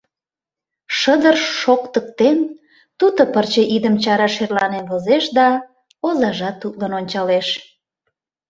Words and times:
Шыдыр 0.97 1.35
шоктыктен, 1.59 2.39
туто 2.99 3.21
пырче 3.33 3.63
идым 3.75 3.95
чараш 4.03 4.33
шерланен 4.37 4.85
возеш 4.91 5.25
да, 5.37 5.49
озажат 6.07 6.55
тутлын 6.61 6.91
ончалеш. 6.99 7.47